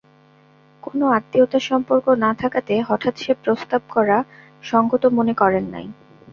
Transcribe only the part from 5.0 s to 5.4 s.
মনে